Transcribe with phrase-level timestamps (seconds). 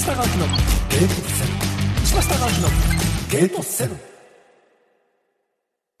[0.00, 2.68] 下直樹のゲートセブン石橋貴明の
[3.30, 3.98] ゲートセブン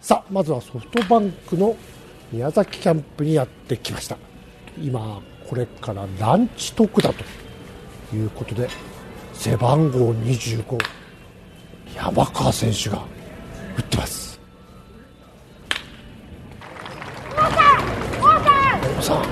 [0.00, 1.76] さあまずはソフトバンクの
[2.32, 4.16] 宮崎キャンプにやってきました。
[4.80, 7.24] 今これからランチ特だと。
[8.16, 8.68] いうことで
[9.34, 10.78] 背番号25
[11.94, 13.04] 山川選手が
[13.76, 14.40] 打ってます。
[18.96, 19.22] 王さんあ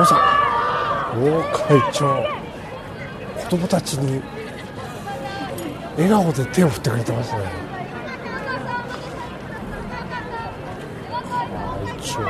[0.00, 0.18] 王さん。
[1.22, 2.37] 王会長
[3.48, 4.20] 子供たちに
[5.96, 7.40] 笑顔で手を振ってくれてますね。
[11.86, 12.20] 会長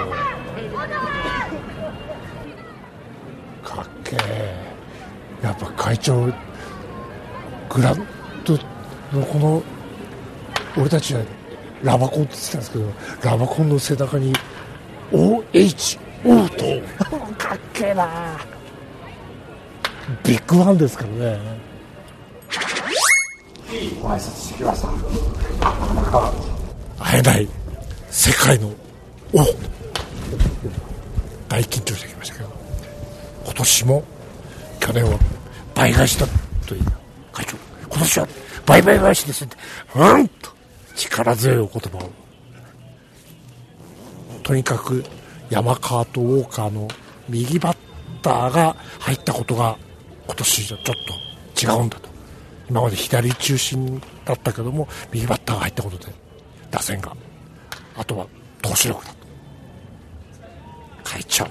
[3.64, 4.56] かっけえ
[5.42, 6.26] やっぱ会長
[7.68, 8.06] グラウン
[8.44, 8.56] ド
[9.18, 9.62] のこの
[10.76, 11.22] 俺たちは
[11.82, 12.84] ラバコンって言ってたんですけど
[13.24, 14.32] ラバコンの背中に
[15.10, 15.98] OHO
[16.50, 16.64] と。
[17.36, 18.57] かっけえな
[20.24, 21.38] ビッグワンですからね。
[24.00, 26.32] ご挨拶してきましたなかなか
[26.98, 27.48] 会えない
[28.10, 28.68] 世界の
[29.32, 29.44] 王。
[31.48, 32.50] 大緊張してきましたけど
[33.44, 34.04] 今年も
[34.80, 35.18] 去年は
[35.74, 36.26] 倍返しだ
[36.66, 36.84] という。
[37.32, 37.56] 会長
[37.90, 38.28] 今年は
[38.66, 39.56] 倍々返しですって。
[39.94, 40.50] うんと。
[40.96, 42.10] 力強いお言葉を。
[44.42, 45.04] とにかく
[45.50, 46.88] 山川とウォーカーの
[47.28, 47.76] 右バッ
[48.22, 49.76] ターが入ったことが
[50.28, 50.94] 今年じゃちょっ
[51.56, 52.08] と違うんだと。
[52.68, 56.12] 今まで左中心だったけども右バッターが入ったことで
[56.70, 57.16] 打線が
[57.96, 58.26] あとは
[58.60, 59.16] 投手力だと。
[61.02, 61.44] 会長。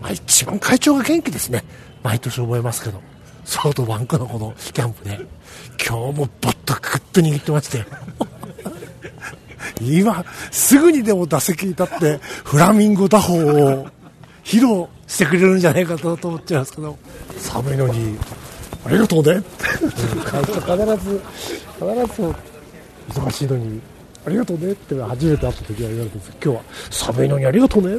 [0.00, 1.62] まあ一番会長が元気ですね。
[2.02, 3.00] 毎年覚えますけど。
[3.44, 5.20] ソフトバンクのこのキャンプで
[5.78, 7.84] 今日もバットグッと握ってまして。
[9.80, 13.86] 今すぐにでも打席に立ってフラミンゴ打法を
[14.46, 16.96] 披露してくれるんじゃないかと思っちゃいますけど。
[17.36, 18.16] 寒いのに
[18.84, 19.42] ありがとうね。
[19.42, 20.70] 必ず必
[21.02, 21.20] ず
[23.08, 23.80] 忙しいのに
[24.24, 24.70] ありがとうね。
[24.70, 26.30] って初めて会った時は言われてるんです。
[26.40, 27.98] 今日は寒いのにありがとうね。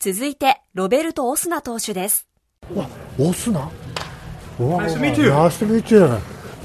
[0.00, 2.26] 続いてロベルト・オスナ投手です。
[2.74, 3.70] わオスナ？
[4.58, 5.30] うわ Nice to meet you.
[5.30, 6.00] Nice to meet you.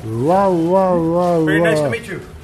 [0.09, 1.91] うわうわうわうわ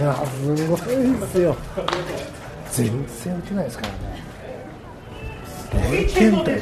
[0.00, 1.56] いやすごいですよ。
[2.70, 4.24] 全然打てないですからね。
[5.72, 6.60] 0点台。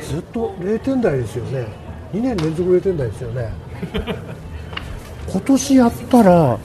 [0.00, 1.66] ずっと0点台ですよね。
[2.12, 3.50] 2年連続0点台ですよね。
[5.28, 6.58] 今年やったら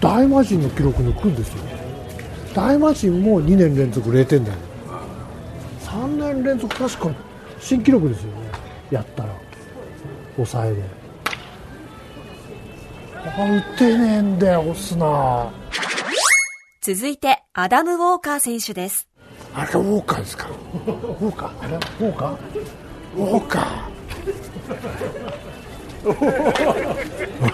[0.00, 1.62] 大魔神の記録抜くんですよ。
[2.54, 4.54] 大魔神も2年連続0点台。
[5.82, 7.14] 3年連続確か
[7.60, 8.32] 新記録ですよね。
[8.90, 9.28] やったら。
[10.36, 10.82] 抑えで。
[10.82, 10.97] あ
[13.36, 15.52] 打てねえんだよ押すな
[16.80, 19.06] 続いてアダム・ウォーカー選手です。
[19.54, 20.48] あれがウォーカーですか？
[20.48, 21.64] ウォーカー？
[21.64, 22.38] あれはウォーカー？
[23.16, 23.88] ウォーカー。
[26.04, 26.38] ウォーカ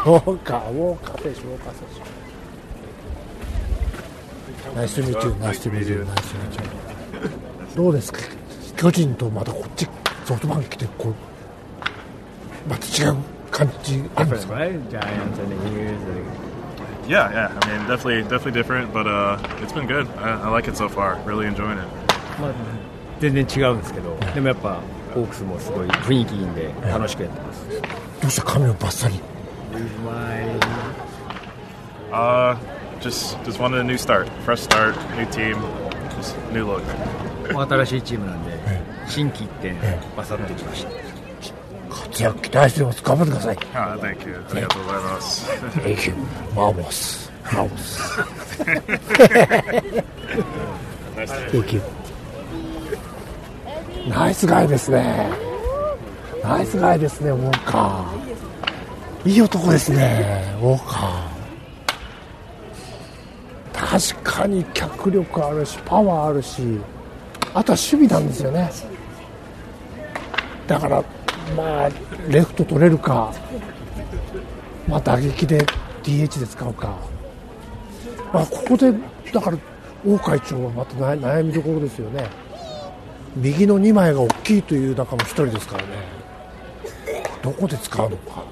[0.04, 1.88] ーウォーカーウォーカー選手ウォーカー選
[4.68, 4.76] 手。
[4.76, 7.76] ナイスミチューナイスミチューナイスミチュー。
[7.76, 8.20] どうですか？
[8.76, 9.88] 巨人とまたこっち
[10.24, 11.14] ソフトバンク来てこう
[12.68, 13.16] また違う？
[13.54, 14.90] 感じあるんですか right?
[14.90, 16.00] Giants and the Eagles.
[17.06, 17.52] Yeah, yeah.
[17.62, 20.08] I mean, definitely, definitely different, but uh, it's been good.
[20.18, 21.18] I, I like it so far.
[21.24, 21.86] Really enjoying it.
[22.40, 22.52] まあ、
[23.20, 24.80] 全然違うんですけど、でもやっぱ
[25.14, 27.64] ホークスもすごい雰囲気いいんで楽しくやってます。
[28.22, 29.20] どうして髪をバッサリ
[32.10, 32.56] Uh,
[33.00, 35.56] just, just wanted a new start, fresh start, new team,
[36.16, 36.82] just new look.
[37.68, 38.52] 新しいチームなんで、
[39.08, 39.76] 新規一点
[40.16, 41.03] バサッときました。
[42.14, 43.02] 活躍期待してます。
[43.02, 43.56] 頑張ってください。
[43.74, 44.36] Ah, thank you.
[44.48, 45.50] ありがとうございます。
[45.80, 46.14] Thank you
[46.54, 47.32] マーモス。
[47.42, 48.20] マーモス。
[51.50, 51.82] Thank you
[54.08, 55.28] ナイスガイですね。
[56.44, 59.30] ナイスガイですねウォーカー。
[59.30, 64.12] いい男ですねウォーカー。
[64.12, 66.78] 確かに脚力あるしパワーあるし
[67.54, 68.70] あとは守備なんですよね。
[70.68, 71.02] だから
[71.56, 71.90] まあ
[72.28, 73.32] レフト取れるか
[74.88, 75.64] まあ、打撃で
[76.02, 76.98] DH で使うか、
[78.32, 78.92] まあ、ここで
[79.32, 79.58] だから
[80.06, 82.28] 王会長はまた悩悩みどころですよね。
[83.36, 85.88] 右の2枚が大きいという中の1人ですからね。
[87.42, 88.44] どこで使うのか。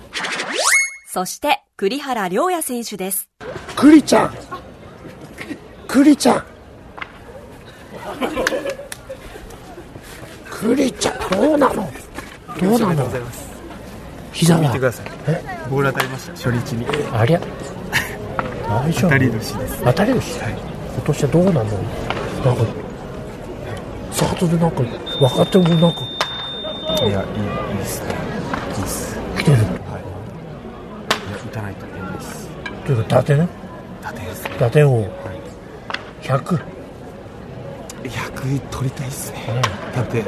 [1.07, 3.29] そして栗原良也選手です。
[3.77, 4.35] クリちゃん。
[5.87, 6.45] クリちゃん。
[10.51, 12.02] クリちゃんどうなの？
[12.61, 13.11] どうなの
[14.33, 15.07] 膝は見てください
[15.69, 16.33] ボール当たりました？
[16.33, 16.87] 初日に。
[17.13, 17.41] ありゃ。
[18.69, 19.83] 大丈夫当たり年です。
[19.85, 21.73] 当たり年、今年はどうなのなん
[22.57, 22.65] か
[24.11, 24.83] サートでなんか
[25.21, 26.01] 若手もなんか
[27.05, 27.41] いやいい
[27.73, 28.15] いいですね。
[28.77, 29.19] いいです。
[29.39, 29.57] 来てる。
[29.57, 29.61] い。
[29.61, 29.67] や
[31.47, 32.49] 打たないと変です。
[32.87, 33.49] というか打点
[34.03, 34.49] 打点です。
[34.59, 35.05] 打点王。
[36.23, 36.61] 100
[38.05, 39.63] 100取りたいですね。
[39.95, 40.25] だって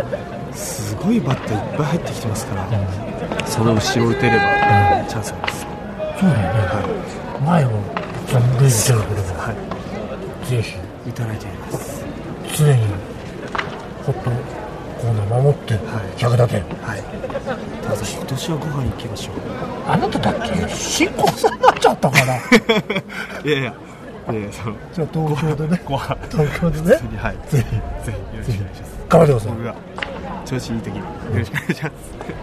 [0.55, 5.67] すごいバッターいっぱい入ってきてますから、その後ろ打てれば、チャンスあります。
[6.21, 7.71] そうだよね、前を
[8.29, 9.55] その塁出るければ、
[10.49, 10.85] ぜひ。
[11.07, 12.05] 打たないとやります。
[12.57, 12.83] 常に
[14.07, 14.31] ホット
[15.01, 15.75] コーナー守って
[16.17, 17.03] 100打点、はい。
[17.83, 19.35] ただ今年はご飯行きましょう。
[19.87, 22.37] あなただって新婚さんになっちゃったから。
[23.45, 23.75] いやいや。
[24.31, 25.83] いやいやそのじゃあ東京でね。
[26.31, 27.19] 東京でね。
[27.19, 27.37] はい。
[27.51, 28.95] ぜひぜひよろしくお願いします。
[29.11, 29.53] 頑張ってください。
[29.53, 29.75] 僕が
[30.45, 30.99] 調子いい時に。
[30.99, 31.05] よ
[31.35, 31.95] ろしくお願いします。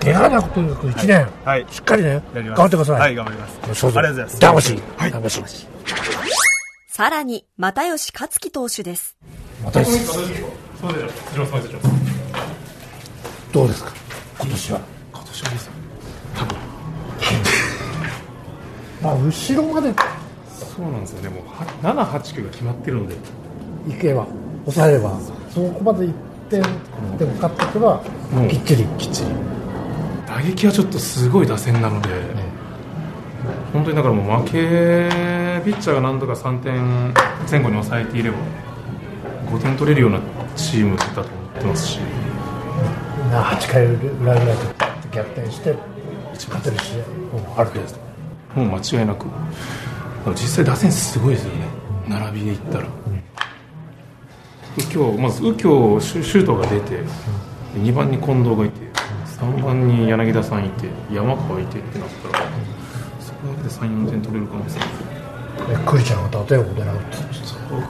[0.01, 1.65] 怪我なくとにかく1年、はい。
[1.69, 3.59] しっかりね頑張ってください、はい頑張ります。
[3.79, 4.03] そうそう。
[4.03, 4.71] ありがとうございます。
[4.71, 4.83] 魂。
[4.97, 5.11] はい。
[5.11, 5.43] 魂。
[6.87, 9.15] さらに、又吉克樹投手です。
[9.63, 10.07] またです
[13.51, 13.91] どうですか？
[14.39, 14.81] 今年は。
[15.13, 15.49] 今年は。
[15.49, 15.71] ですよ
[19.01, 19.93] まあ後ろまで。
[20.75, 21.45] そうなんですよね、もう
[21.83, 23.15] 7、8、9が決まってるので、
[23.87, 24.27] 行けば
[24.61, 25.19] 抑えれば。
[25.53, 26.13] そこまで1
[26.51, 26.61] 点
[27.17, 28.01] でも勝っていけば
[28.49, 29.31] きっちりきっちり。
[30.27, 32.09] 打撃はちょっとすごい打線なので、
[33.73, 34.51] 本当にだからもう負け、
[35.65, 37.13] ピッチャーが何とか3点
[37.49, 38.37] 前後に抑えていれば、
[39.51, 40.19] 5点取れるような
[40.55, 41.97] チームだと思ってますし、
[43.29, 44.53] な8回裏ぐらいで
[45.11, 45.75] 逆転して
[46.33, 46.77] 勝てる
[47.57, 47.81] ある程
[48.55, 49.25] 度もう間違いなく、
[50.31, 51.65] 実際打線すごいですよね、
[52.07, 52.85] 並びでいったら。
[54.77, 57.03] 右京まず右京シュシュートが出て、
[57.75, 58.81] 2番に近藤がいて、
[59.25, 62.45] 3番に柳田さんいて、山川いてってなったら、
[63.19, 64.79] そこだけで3、4点取れる可能性。
[64.79, 65.11] が
[65.67, 67.17] でクリちゃんが打点を狙うって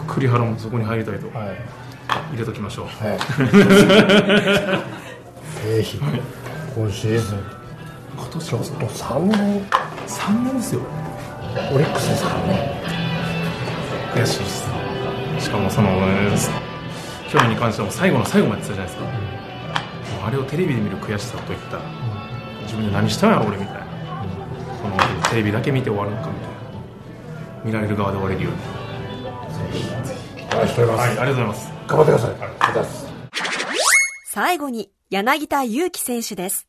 [0.07, 1.57] 栗原もそこに入りたいとたはい。
[2.31, 2.86] 入れときましょう。
[2.86, 3.19] はい
[5.66, 5.98] ぜひ
[6.75, 7.39] 今シーズン
[8.18, 9.66] 今年ちょっと3年
[10.07, 10.81] 3年ですよ。
[11.74, 12.81] オリックスですからね。
[14.13, 14.68] 悔しいです。
[15.39, 15.89] しかもその
[17.31, 21.78] 去年に関してはもう最後の最後までやってたじゃないですか、もうあれをテレビで見る悔しさといった。
[21.78, 21.83] ら、
[22.63, 23.86] 自分で何したんやろ俺みたいな、
[24.83, 26.51] このテレビだけ見て終わるのかみたいな。
[27.63, 28.60] 見られる側で終われるように。
[30.57, 31.72] 応援しております、はいありがとうございます。
[31.88, 33.07] 頑張ってください、ありがとうございます。
[34.25, 36.68] 最後に、柳田悠岐選手です。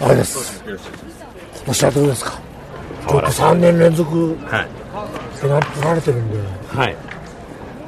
[0.00, 0.78] あれです今
[1.66, 2.40] 年はどうですか
[3.08, 4.83] ちょっと3年連続はい。
[5.44, 6.38] ペナント取られてるんで
[6.68, 6.96] はい。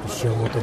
[0.07, 0.59] 年をまた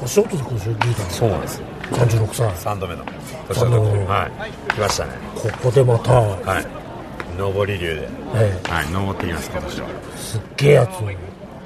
[0.00, 1.62] 年男で今週リーダーそうなんです。
[1.90, 3.04] 36歳3度目の
[3.48, 4.72] 年三度目のはい。
[4.74, 5.12] 来ましたね。
[5.34, 6.66] ここでまた、はい。
[7.38, 8.08] 上り流で。
[8.34, 8.90] えはい。
[8.90, 9.86] 登ってきます、今年は。
[9.88, 10.86] えすっげえや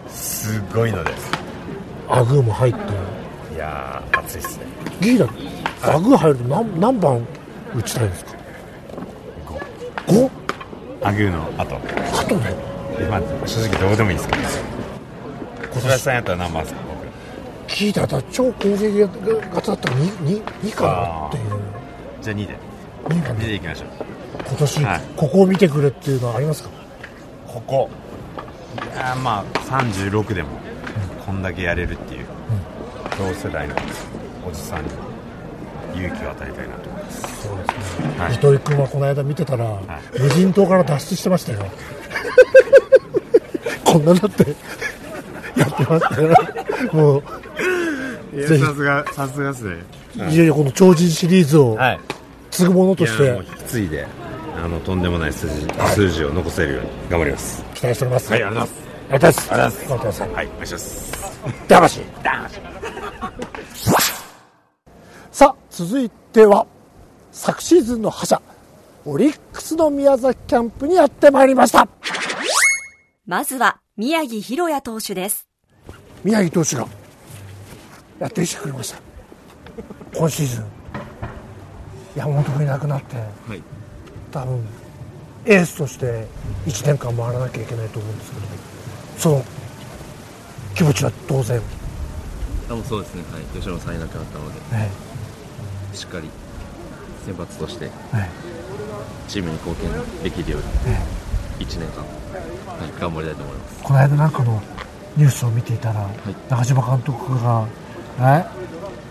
[0.08, 1.32] つすごいのです。
[2.08, 2.78] アグーも入って
[3.54, 4.66] いやー、暑いっすね。
[5.00, 7.26] リーダーアグー入ると何何番
[7.74, 8.30] 打ちたいんですか
[10.06, 10.30] ？5?
[11.02, 11.74] アグーの後。
[12.16, 14.42] あとねまあ、正直どうでもいいですけど。
[15.74, 16.80] 小林さんやったら何番ですか、
[17.68, 21.28] 聞いたら超攻撃型だったら 2, 2, 2かな？
[21.28, 21.62] っていう僕。
[22.22, 22.58] じゃあ2で。
[23.04, 23.88] 2番2ででいきましょう。
[24.48, 26.70] 今年、はいここを見てくれっていうのはありますか？
[27.46, 27.90] ここ。
[28.76, 30.48] いやー、まあ、36でも、
[31.24, 32.26] こんだけやれるっていう、
[33.18, 33.74] 同世代の
[34.48, 34.90] おじさんに
[35.94, 37.42] 勇気を与えたいなと思います。
[37.42, 39.78] そうですね、はい糸井君はこの間見てたら、
[40.18, 41.66] 無人島から脱出してましたよ
[43.92, 44.56] こんなだって
[45.56, 46.34] やってましたよ
[46.92, 47.22] もう。
[48.46, 48.64] ぜひ。
[48.64, 49.76] さすが、さすがですね。
[50.30, 52.00] いよいよこの超人シリーズをはい。
[52.50, 53.24] 継ぐものとして。
[53.24, 54.06] いやもう引き継いで。
[54.56, 57.64] あのとんでもない数字,、数字を残せるように頑張ります。
[57.74, 58.32] 期待しております。
[58.32, 58.98] はいありがとうございます。
[59.08, 59.52] ありがとうございます。
[59.52, 60.32] ありがとう頑張ってください。
[60.32, 61.18] はいお願いします。
[61.68, 62.00] 魂
[65.32, 66.66] さあ続いては
[67.30, 68.42] 昨シーズンの覇者
[69.04, 71.86] オリックスの宮崎キャンプにやってまいりました
[73.28, 75.46] まずは、宮城博也投手です。
[76.24, 76.88] 宮城投手が
[78.18, 78.98] やってきてくれました。
[80.16, 80.64] 今シーズン。
[82.16, 83.62] 山本君いなくなって、はい。
[84.32, 84.66] 多分
[85.44, 86.26] エースとして
[86.68, 88.46] 1年間回らなきゃいけないと思うんですけど
[89.18, 89.44] その
[90.74, 91.60] 気持ちは当然、
[92.70, 94.90] あもうそうですね、はい、吉野さんいなくなったので、ね、
[95.92, 96.30] しっかり
[97.26, 98.30] 先発としてはい
[99.28, 101.17] チームに貢献できるようにえ
[101.58, 103.82] 1年間、はい、頑張りたいと思います。
[103.82, 104.62] この間なんかの
[105.16, 106.06] ニュースを見ていたら、
[106.48, 107.66] 中島監督が、
[108.20, 108.22] え？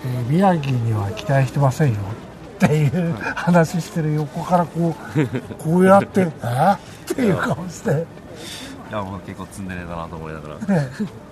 [0.05, 1.99] えー宮城には期待してませんよ。
[2.55, 5.27] っていう話してる横からこう
[5.61, 6.25] こうやってえ？
[7.11, 8.05] っていう顔して、
[8.89, 9.01] いや。
[9.01, 10.89] もう結構ツンデレだなと思いながら、ね。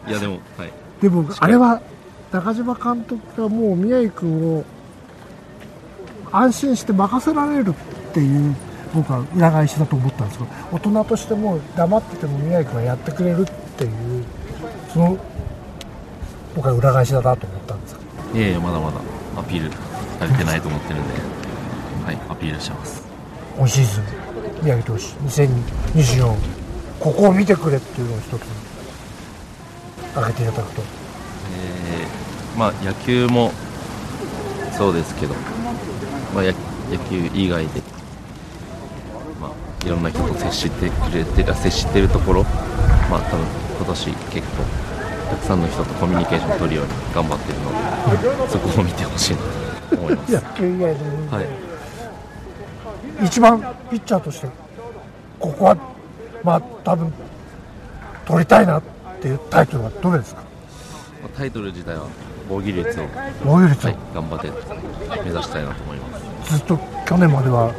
[0.08, 0.72] いやでもはい。
[1.02, 1.82] でもあれは
[2.32, 4.64] 中島監督がもう宮城君を
[6.32, 7.74] 安心して任せられるっ
[8.14, 8.56] ていう
[8.96, 13.46] 僕は裏返しだと思ったんですけど大人としても黙ってても宮城君はやってくれるっ
[13.78, 14.24] ていう
[14.92, 15.18] その
[16.56, 17.96] 僕は裏返しだなと思ったんです
[18.34, 18.98] けいやいやまだまだ
[19.38, 19.72] アピール
[20.22, 21.14] 足りてないと思ってるんで、
[22.06, 23.02] はい、アピールしてます。
[23.02, 24.04] ど今シーズン
[24.64, 26.36] 宮城投手2024
[27.00, 28.42] ここを見てくれっていうのを一つ
[30.16, 30.82] 挙げていただくと。
[30.82, 32.26] えー
[32.58, 33.52] まあ野球も
[34.78, 35.34] そうですけど、
[36.34, 36.54] まあ、や
[36.90, 37.95] 野球以外で、まあ、
[39.86, 42.44] いろんな人と接してくれて接してるところ、
[43.10, 43.46] まあ、多分
[43.78, 44.64] 今年結構
[45.30, 47.72] たくさんの人とコミュニケーション取るように頑張ってるの
[48.46, 49.40] でそこを見てほしいな
[49.90, 50.34] と思います。
[50.34, 51.46] 野球以外でもはい
[53.24, 54.48] 一番ピッチャーとして
[55.40, 55.78] ここは
[56.44, 57.14] まあ多分
[58.26, 58.84] 取りたいなっ
[59.22, 60.42] ていうタイトルはどれですか？
[61.22, 62.08] まあタイトル自体は
[62.50, 63.04] 防御率を
[63.44, 64.52] 防御率をはい、頑張って
[65.24, 66.58] 目指したいなと思います。
[66.58, 67.74] ずっと去年までは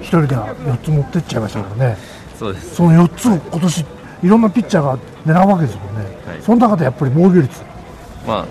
[0.00, 1.96] 一人では4つ持ってっちゃいましたからね。
[2.38, 2.74] そうです。
[2.74, 3.84] その4つを今年
[4.22, 6.42] いろんなピッチャーが狙うわけですもんね、はい。
[6.42, 7.62] その中でやっぱり防御率。
[8.26, 8.46] まあ、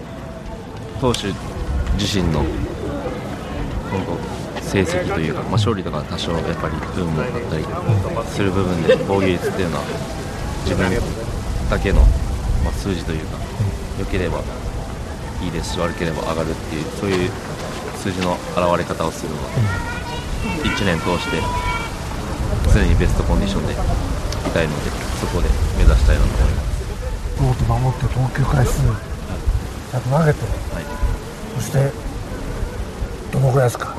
[1.02, 1.28] 投手
[1.98, 2.44] 自身の
[4.62, 7.66] 成績というか、まあ、勝利とか多少やっぱり運もあったり
[8.30, 9.84] する部分で防御率っていうのは
[10.64, 10.90] 自分
[11.70, 12.02] だけの、
[12.64, 13.38] まあ、数字というか
[14.00, 14.42] 良ければ
[15.44, 17.30] いいですし悪ければ上がるっていうそういう
[17.98, 20.05] 数字の現れ方をするのは
[20.64, 21.42] 1年通して
[22.74, 23.76] 常にベストコンディションでい
[24.52, 26.76] たいのでそこで目指したいなと思います。
[27.42, 28.82] ローテ守って投球回数
[29.92, 30.40] 100投げて、
[31.56, 31.92] そして
[33.32, 33.96] どのぐらいですか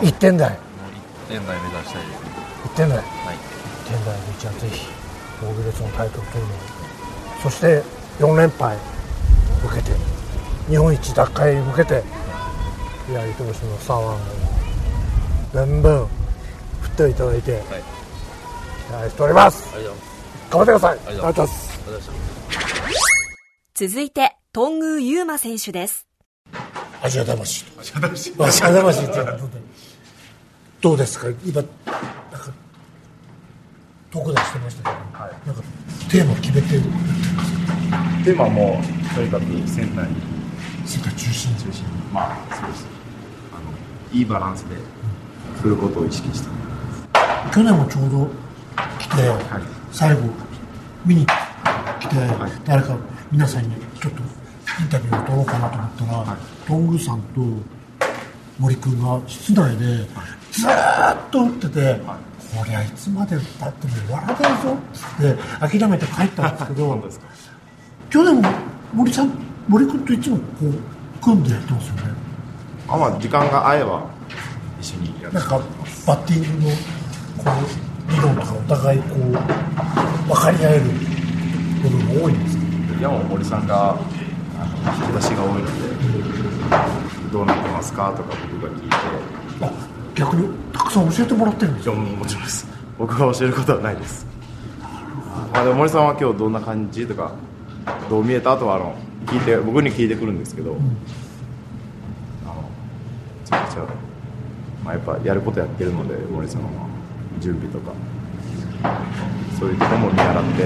[0.00, 0.50] ？1点台。
[0.50, 0.58] 1
[1.28, 2.18] 点台目指したいです。
[2.64, 3.06] 1点台、はい。
[3.06, 4.88] 1点台でじゃあぜひ
[5.40, 6.58] 防御率のタイトル取るのを。
[7.42, 7.82] そして
[8.18, 8.76] 4連敗
[9.64, 9.92] 受けて
[10.68, 12.02] 日本一奪回に向けて
[13.08, 14.45] 宮城投手の左腕を
[15.52, 16.06] 全部
[16.82, 17.62] 振っていただいて、
[18.86, 19.68] 期待しております。
[20.50, 20.98] 頑張ってください。
[21.06, 21.80] ありがとうございます。
[23.74, 26.06] 続いて、頓宮優馬選手です。
[27.02, 27.64] アジア魂。
[27.78, 28.34] アジア魂。
[28.38, 29.06] アジア魂
[30.80, 31.28] どうですか？
[31.44, 31.72] 今なんか
[34.10, 35.62] 特打してましたけど、なんか
[36.10, 36.82] テーマ決めてる？
[38.24, 40.16] テーマはもうとにかくセンターに
[40.86, 41.54] センター中心。
[41.56, 42.86] 中心にまあそうです。
[43.52, 44.76] あのいいバランスで
[45.66, 46.48] 振ることを意識して。
[47.52, 48.30] 去年もちょうど
[48.98, 49.14] 来て、
[49.90, 50.20] 最後
[51.04, 52.14] 見に来て、
[52.64, 52.96] 誰か
[53.32, 53.70] 皆さんに
[54.00, 54.22] ちょっと
[54.82, 57.40] インタビューを取ろうかなと思ったら、トングさんと
[58.58, 59.84] 森君が室内で
[60.52, 62.00] ずーっと打ってて、
[62.56, 64.76] こりゃいつまでたっても終わらないぞ
[65.68, 67.04] って諦めて帰ったんですけど
[68.08, 68.48] 去年も
[68.94, 69.30] 森さん
[69.68, 72.02] 森君といつもこう組んでやってますよね。
[72.88, 74.04] あまあ時間が合えば
[75.32, 75.58] なんか
[76.06, 76.74] バッティングの
[77.38, 77.50] こ
[78.08, 79.20] う理論とかお互いこう
[80.28, 80.84] 分かり合える
[81.82, 82.66] 部分が多いんですけ
[82.98, 85.72] いやもう森さんがあの引き出しが多いので
[87.32, 88.96] どうなってますかとか僕が聞いて。
[89.60, 89.70] ど
[90.14, 92.66] 逆にたくさん教えてもらってるんですよもちろんです。
[92.98, 94.26] 僕が教えることはないです。
[95.52, 97.32] まあでも森さんは今日どんな感じとか
[98.08, 98.56] どう見えた？
[98.56, 98.94] とはあの
[99.26, 100.76] 聞いて僕に聞いてくるんですけど、
[102.44, 102.54] あの
[103.42, 103.80] めちゃくちゃ、
[104.86, 106.68] まあ、やっぱやることやってるので森さんは。
[107.40, 107.92] 準備とか。
[109.58, 110.62] そういうところも見習って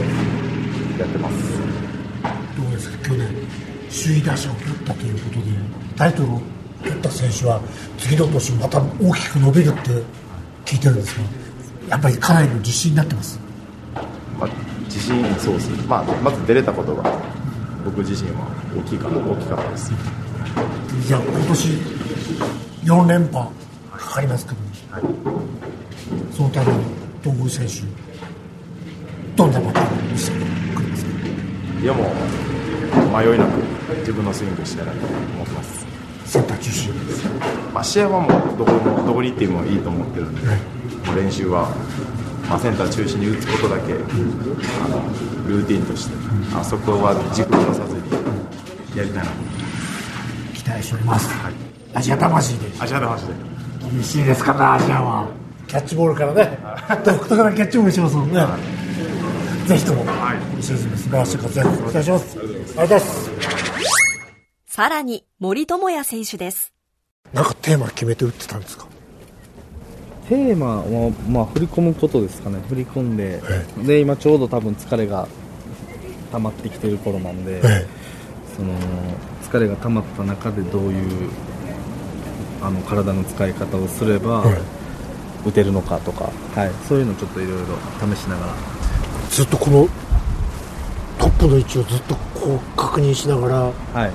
[1.01, 1.59] やってます。
[2.57, 3.09] どうですか？
[3.09, 3.29] 去年
[3.91, 5.43] 首位打者を取ったということで
[5.97, 6.41] タイトルを
[6.85, 7.61] 取った選手は
[7.99, 9.81] 次の年また大きく伸びるって
[10.65, 11.25] 聞いてるんですが
[11.89, 13.41] やっぱりかなりの自信になってます。
[14.39, 14.51] まあ、
[14.85, 17.03] 自信そうですね、まあ、まず出れたことが
[17.85, 18.47] 僕自身は
[18.77, 19.93] 大きいかな大きかったです。
[21.07, 21.69] じゃあ今年
[22.85, 23.49] 4連覇
[24.01, 24.59] かかりますけど、
[26.37, 26.85] そのために
[27.23, 27.75] 東郷選手
[29.37, 30.39] どんなバッティングを見せて
[30.75, 31.11] くれますか？
[31.81, 32.07] いやもう
[33.17, 33.51] 迷いなく
[33.99, 35.87] 自分のスイングしたいなと思ってます。
[36.25, 36.93] センター中心
[37.75, 41.69] まあ、試合はもうどこもどこに行ってもいいと思ってるんで、もう練習は、
[42.49, 43.97] まあ、センター中心に打つことだけ、あ
[44.89, 45.03] の
[45.49, 46.15] ルーティンとして、
[46.55, 48.03] あそこは軸を出さずに
[48.97, 49.31] やりたいなと。
[50.55, 51.29] 期待しております、
[51.95, 52.71] アジア魂で。
[52.79, 53.50] アジア魂で
[53.93, 55.29] 厳しいですからねアジアは
[55.67, 56.59] キャッチボールからね。
[57.05, 58.41] 独特なキャッチボールしますもんね。
[59.67, 62.39] ぜひとも今シーズンの素晴らしい活躍期待します。
[62.39, 63.31] ありがとうございます。
[64.67, 66.73] さらに森友哉選手です。
[67.33, 68.87] なんかテーマ決めて打ってたんですか？
[70.29, 73.41] テーマは、まあ、振り込むことですかね、振り込んで、
[73.85, 75.29] で今ちょうど多分疲れが
[76.33, 77.87] 溜まってきてる頃なんで、え。
[78.57, 78.73] その
[79.43, 81.31] 疲れが溜まった中でどういう
[82.63, 84.45] あの体の使い方をすれば、
[85.47, 87.67] 打てるのかとか、はい、そういうのちょっといろいろ
[88.15, 88.55] 試しながら、
[89.31, 89.89] ずっとこの
[91.19, 93.57] トップの位置をずっとこう確認しながら、
[93.95, 94.11] はい、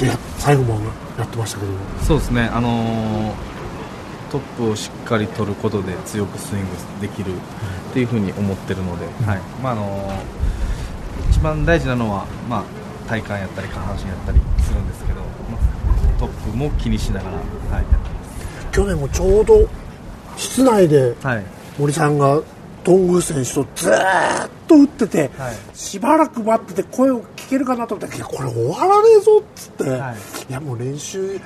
[0.00, 0.80] で最後も
[1.18, 1.72] やってましたけど。
[2.04, 3.54] そうですね、あのー
[4.34, 6.66] トップをしっかり取ることで強くスイング
[7.00, 9.40] できるっていうふうに思ってるので、はい。
[9.62, 10.44] まああのー
[11.30, 12.64] 一番大事なのは、まあ、
[13.08, 15.33] 体幹やったり下半身やったりするんですけど、まあ
[16.26, 17.42] トップも気にしながら、は
[17.80, 17.84] い。
[18.72, 19.68] 去年もちょうど
[20.36, 21.44] 室内ではい。
[21.78, 22.40] 森さんが
[22.82, 25.54] トングー選手とずーっと打ってて、はい。
[25.74, 31.38] しばらく待ってて声を聞けるかなと思ったらいやこれ終わらねえぞっつって、い、やもう練習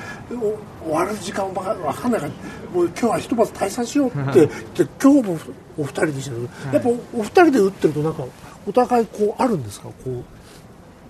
[0.82, 2.20] お終わる時間わかわかんない。
[2.20, 2.32] から
[2.72, 4.16] もう今日はひとまず退散しようって。
[4.16, 5.38] 言って今日も
[5.76, 6.42] お二人でしたけど、
[6.72, 8.24] やっぱお二人で打ってるとなんか
[8.66, 9.88] お互いこうあるんですか？
[9.88, 10.24] こう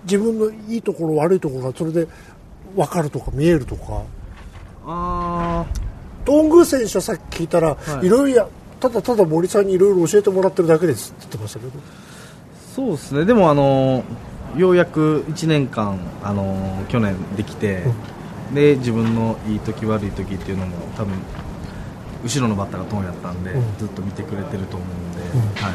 [0.04, 2.06] 自分のいいところ悪いところがそれで
[2.76, 4.02] 分かるとか見えるとか。
[4.86, 5.66] あ
[6.24, 8.06] トングー選手はさっき聞いたら、はい。
[8.06, 8.48] い、ろいろ
[8.80, 11.72] ただただ森さんにいろいろ教えてもらってるだけですって言ってましたけど。
[12.74, 14.04] そうですね、でも、あのー
[14.56, 17.82] ようやく1年間、あのー去年できて、
[18.54, 21.14] で自分のいい時悪い時っていうのも多分
[22.24, 23.62] 後ろのバッターがトンやったんで、うん。
[23.78, 25.12] ずっと見てくれてると思うん
[25.44, 25.70] で,、は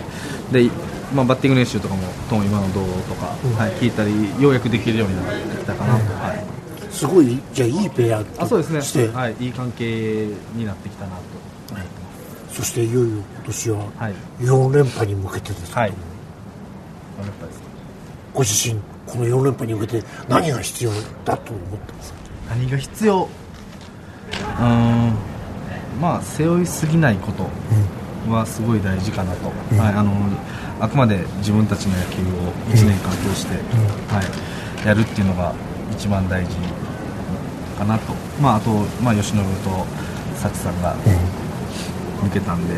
[0.61, 0.67] い。
[0.69, 0.71] で
[1.13, 3.53] まあ、バッティング練習とかもトン今のどうとか、うん。
[3.55, 6.52] はい、聞いたりようやくできるようになってきたかなと、はい、
[6.93, 8.81] すごいじゃあいいペアあそうですね。
[8.81, 11.21] して、はい、いい関係になってきたなと、
[12.51, 15.93] そしていよいよ今年ははい、4連覇に向けてですはい、
[18.33, 20.91] ご自身この4連覇に向けて何が必要
[21.25, 22.19] だと思ってますか？
[22.49, 23.23] 何が必要？
[23.23, 24.65] うー
[25.09, 25.13] ん。
[25.99, 27.47] まあ背負いすぎないこと
[28.31, 30.11] はすごい大事かなと、はい、あの
[30.79, 32.25] あくまで自分たちの野球を
[32.69, 33.55] 1年間通して、
[34.13, 34.21] は
[34.83, 35.53] い、やるっていうのが
[35.91, 36.55] 一番大事
[37.73, 38.69] かなと、まあ、あと、
[39.01, 39.85] まあ、吉信と
[40.37, 40.95] 幸さんが
[42.23, 42.75] 抜けたんで、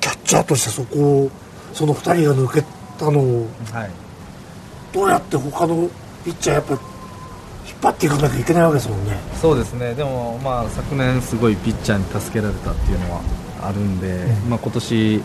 [0.00, 1.30] キャッチャーとしてそこを
[1.72, 2.62] その2人が抜け
[2.98, 3.90] たのをはい、
[4.92, 5.88] どうやって他の
[6.24, 6.80] ピッチャーやっぱ引っ
[7.80, 9.16] 張っていかなきゃいけないわけですもんね。
[9.40, 13.20] そうですね、でも、まあ、昨年、すごいピッチャーに助けられたっていうのは
[13.62, 15.22] あるんで、まあ今年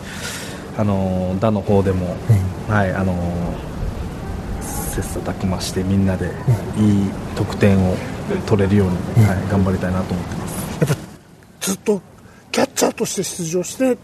[0.76, 2.16] あの打の方でも、
[2.68, 3.14] はいあの
[4.60, 6.26] 切磋琢磨して、みんなで
[6.76, 7.96] いい得点を
[8.46, 10.96] 取れるように、はい、頑張りたいなと思ってます。
[11.60, 12.00] ずっと
[12.52, 13.98] キャッチャーとして出場して、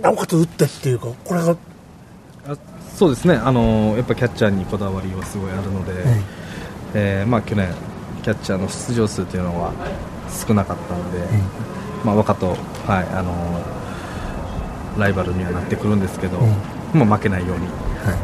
[0.00, 1.56] なおかつ打ってっていうかこれが。
[2.48, 2.56] あ
[2.96, 5.92] そうですね、あのやっぱキャッチャーにこだわりはすごいあるので、
[6.94, 7.72] えーまあ、去年、
[8.22, 9.72] キャッチャーの出場数というのは
[10.28, 11.26] 少なかったので、
[12.04, 12.48] まあ、若と、
[12.86, 13.32] はいあの
[14.98, 16.40] ライバルにはなってくるんですけど、
[16.92, 17.72] まあ、負けないように、は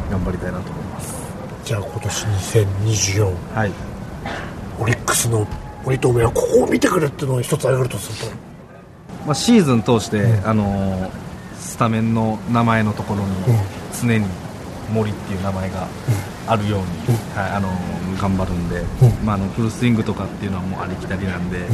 [0.07, 1.15] い、頑張りたいなと思います。
[1.63, 3.71] じゃあ今年2024、はい、
[5.17, 5.47] スの
[5.83, 8.37] 森友はここを見てくれっていうのを一つ挙げるとすると。
[9.25, 11.11] まあ、シーズン通して、あの
[11.59, 13.27] スタメンの名前のところに
[13.99, 14.25] 常に
[14.93, 15.87] 森っていう名前が
[16.47, 16.85] あるように、
[17.35, 17.69] はいあの
[18.17, 18.81] 頑張るんで、
[19.23, 21.67] まあ、あのフルスイングとかっていうのはもうありきたりなんで、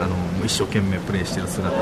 [0.00, 1.76] あの一生懸命プレーしてる姿、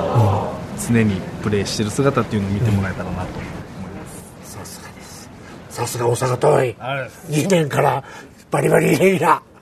[0.89, 4.07] 常にプレーしてる姿っていうのを見てもらえたらなと思いま
[4.43, 4.57] す。
[4.57, 5.31] さすがです。
[5.69, 7.45] さすが大阪桐蔭。
[7.45, 8.05] 2年から
[8.51, 9.54] バリバリレギュラー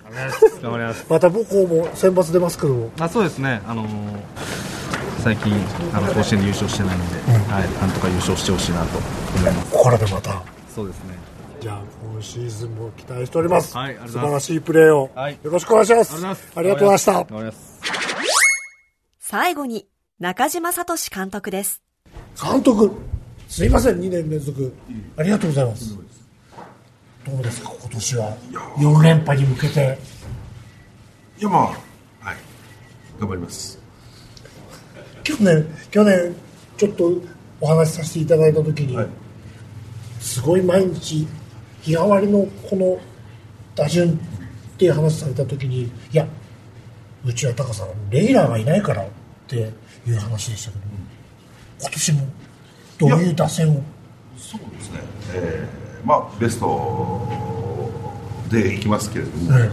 [0.62, 2.90] 頑張りますまた母校も選抜出ますけども。
[3.00, 3.86] あそうですね、あの
[5.22, 5.52] 最近
[5.94, 9.70] あの甲子園で優勝してないので、はい、なんとか優勝してほしいなと思います。
[9.70, 10.42] ここからでまた。
[10.74, 11.14] そうですね。
[11.60, 14.26] じゃあ今シーズンも期待しております、はいありがとうご素ざいます。
[14.26, 15.38] 晴らしいプレーを、はい。
[15.42, 16.52] よろしくお願いします。
[16.56, 17.52] ありがとうございました。
[19.20, 19.86] 最後に
[20.18, 21.82] 中島聡監督です。
[22.40, 22.90] 監督
[23.48, 24.00] すいません。
[24.00, 24.74] 2年連続。
[25.16, 25.96] ありがとうございます
[27.24, 28.36] どうですか今年は
[28.76, 29.98] ？4連覇に向けて。
[31.38, 32.36] いやまあはい。
[33.20, 33.78] 頑張ります。
[35.22, 36.34] 去年去年
[36.76, 37.12] ちょっと
[37.60, 38.98] お話しさせていただいた時に、
[40.18, 41.28] すごい毎日
[41.82, 42.98] 日替わりのこの
[43.76, 44.16] 打順っ
[44.76, 46.26] ていう話された時にいや
[47.24, 49.08] うちはタカさんレギュラーがいないからっ
[49.46, 49.56] て
[50.06, 50.82] いう話でしたけど、
[51.82, 52.26] 今年も
[52.98, 53.82] どういう打線を？
[54.36, 55.00] そうですね、
[55.34, 57.28] えーまあベスト
[58.50, 59.70] でいきますけれども、え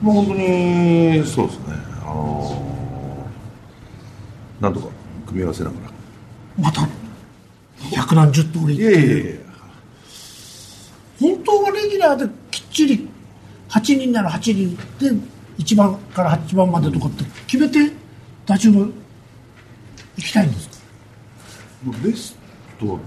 [0.00, 1.64] まあ本当にそうですね。
[2.02, 3.26] あの
[4.60, 4.88] なんとか
[5.26, 5.92] 組み合わせながら。
[6.64, 6.88] また
[7.96, 8.76] 百何十通り。
[8.76, 9.40] いやいやいいう
[11.20, 13.08] 本当はレギュラーできっちり
[13.68, 15.10] 8人なら8人で
[15.58, 17.92] 1番から8番までとかって決めて
[18.46, 18.92] 打順を行
[20.18, 20.74] きたいんですか？
[22.04, 22.36] ベス
[22.78, 22.98] ト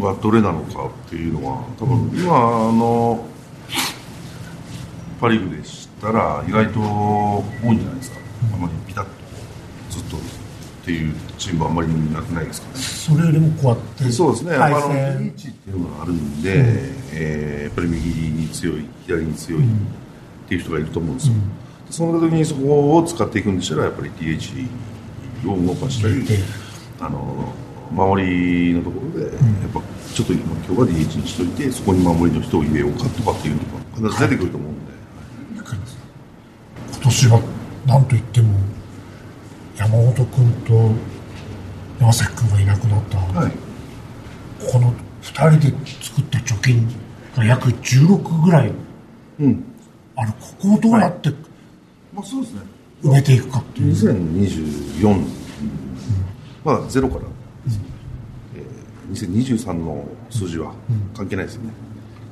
[0.00, 3.24] はどれなのかっていうのは多分今あの
[5.20, 8.18] パ・リーグでしたら意外と多いんじゃないですか、
[8.54, 9.10] あまりピタッと
[9.90, 10.20] ずっとっ
[10.84, 12.74] ていうチームはあんまりなくないですかね。
[12.76, 16.52] それよりもこうやってそうですね、あの対戦 DH っていうのがあるんで、
[17.12, 19.66] えーやっぱり右に強い、左に強いっ
[20.46, 21.34] ていう人がいると思うんですよ、
[21.90, 24.68] その時にそこを使っていくんでしたら、やっぱり DH
[25.48, 26.24] を動かしたり、
[27.00, 27.52] あの
[27.90, 29.34] 守りのところで、やっ
[29.72, 29.82] ぱ
[30.14, 33.62] ちょっと今今日は DH にしといて、そこに守りの人を入れようかとかっていうの
[34.02, 34.94] が必ず出てくると思うんで。
[36.92, 37.40] 今年は
[37.86, 38.58] 何といっても
[39.76, 40.90] 山本君と
[42.00, 46.88] 山崎君がいなくなった、この2人で作った貯金
[47.36, 48.72] が約16ぐらい、
[50.16, 51.30] あるここをどうやって
[52.14, 52.60] まあそうですね。
[53.02, 55.26] 埋めていくかっていう、2024、
[56.64, 57.24] まあゼロから
[58.56, 60.72] えー2023の数字は
[61.14, 61.70] 関係ないですよね、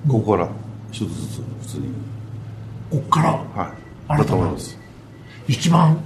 [0.08, 0.48] ここから
[0.90, 1.88] 一つずつ普通に、
[2.90, 3.30] ここから？
[3.62, 3.74] は
[4.16, 4.36] い、だと新たな？
[4.38, 4.78] 思います。
[5.48, 5.98] 一番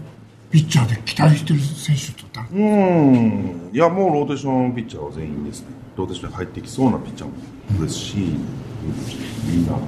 [0.51, 9.79] ピッチャーで期待してる選手って誰うん、いや、もうローテーションピッチャーは全員ですね、ローテーションに入ってきそうなピッチャーもですし、みんな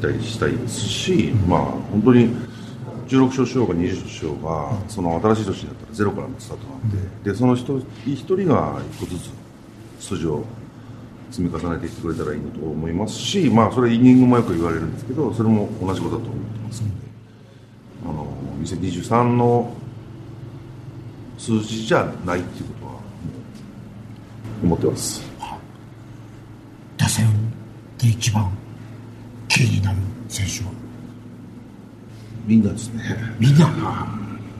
[0.00, 1.60] 期待したいですし、まあ、
[1.92, 2.28] 本当に
[3.10, 6.90] 16勝しようが20勝しようが、その新しい年だったらゼロからのスタートなん
[7.24, 9.30] で、でその一人一人が一個ずつ
[9.98, 10.44] 数字を
[11.32, 16.94] 積み重ねていってくれたらいいなと思いますし、まあ、それイニングもよく言われるんですけど、それも同じことだと思ってますので、
[18.04, 18.26] あの
[18.62, 19.74] 2023の
[21.36, 22.92] 数字じゃないっていうことは
[24.62, 25.28] 思ってます。
[26.96, 27.26] 打線
[27.98, 28.50] で一番
[29.48, 30.70] キーになる選手は？
[32.50, 33.04] みんなですね。
[33.38, 33.68] みんな。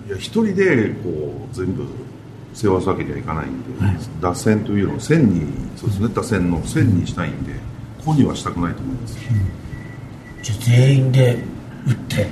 [0.07, 1.85] いや一人でこう全部
[2.55, 3.69] 背負わすわけにはいかないんで、
[4.21, 5.43] 打線というのを線に
[5.77, 7.53] そうですね打線の線にしたいんで、
[7.99, 9.19] ここにはしたくないと思います。
[10.41, 11.43] じゃあ全員で
[11.85, 12.29] 打って、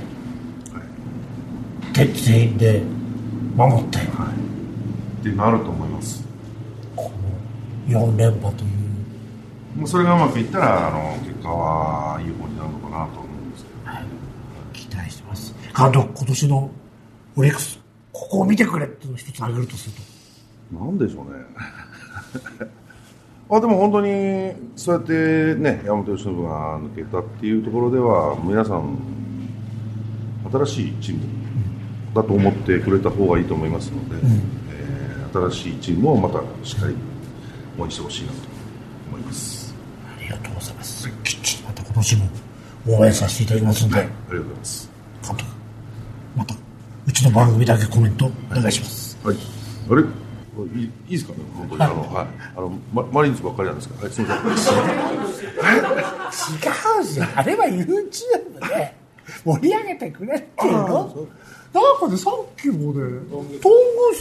[1.93, 2.81] で全員で
[3.57, 4.01] 守って、っ
[5.21, 6.25] ていうのあると思います。
[7.89, 8.67] 4連覇とい
[9.75, 13.28] うもうそれがうまくいったらあの結果はいい方になるのかなと
[15.09, 16.71] 待してます監督今年の
[17.35, 17.79] オリックス
[18.13, 19.95] ここを見てくれっていうのを一つ挙げるとする
[20.71, 21.39] となんでしょうね。
[23.51, 28.99] あでも本当にそうやってね山本由伸が抜けたっていうところでは皆さん
[30.51, 31.21] 新しいチーム
[32.13, 34.59] だと思ってくれた方がいいと思いますので、えー
[35.31, 36.95] 新しいチームをまたしっかり
[37.77, 38.37] 応援してほしいなと
[39.09, 39.75] 思います。
[40.17, 41.07] ありがとうございます
[41.65, 42.25] また今年も
[42.87, 44.88] 応援させていただきますんで、ありがとうございます。
[47.09, 49.17] うちの番組だけコメントお願いします。
[49.23, 49.37] はい。
[49.89, 50.03] あれ？
[50.03, 50.05] い
[51.07, 51.31] いですか？
[51.33, 52.27] ね本当にあの、はい。
[52.55, 54.79] あの、ま、マリーンズばっかりなんですかはい、すみません。
[54.79, 57.87] 違うしあれは YouTube
[58.67, 58.93] で
[59.43, 61.27] 盛り上げてくれっていうの。
[61.73, 63.19] なんかねさっきもね
[63.61, 63.71] 東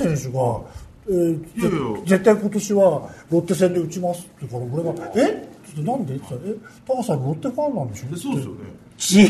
[0.06, 0.60] 宮選手が、
[1.08, 1.68] えーぜ
[2.06, 5.32] 絶対今年はロッテ戦で打ちますって言うから俺が「え？
[5.32, 5.34] っ?」
[5.72, 6.54] ってなんで?」って言ったら「え？
[6.86, 8.60] タカさんロッテファンなんでしょ?」そうですよね
[8.98, 9.28] 違う。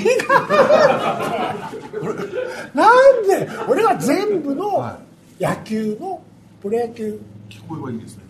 [2.75, 4.99] なんで俺は全部の
[5.39, 6.23] 野球の
[6.63, 7.21] プロ野球。
[7.51, 8.23] 聞こえはいいですね。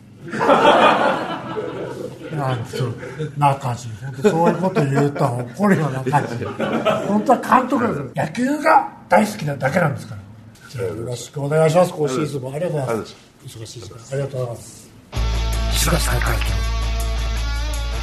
[2.36, 2.92] なんつう
[3.38, 6.44] 中地本当そういうこと言うと怒るよ中地
[7.06, 10.20] 本当は監督野球が大好きなだけなんですから。
[10.68, 11.92] じゃあよろしくお願いします。
[11.94, 13.16] 今シーズンもありがとうございます。
[13.46, 14.90] 忙しい時間ありがとうございます。
[15.72, 16.18] 石橋貴明の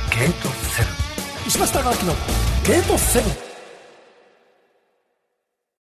[0.10, 1.05] ゲートセブン
[1.48, 2.14] 石橋貴明の
[2.66, 3.45] ゲートセブン。